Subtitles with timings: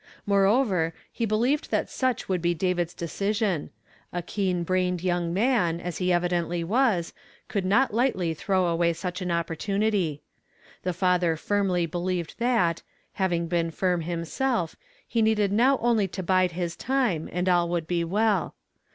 [0.25, 3.69] Moreover, he believed that such would be David's decision;
[4.11, 7.13] a keen brained young man, as he evidently was,
[7.47, 10.23] could not lightly throw away such an opportunity.
[10.81, 12.81] The father firmly believed that,
[13.21, 14.75] having been firm himself,
[15.07, 18.55] he needed now only to bide his time, and all would be well.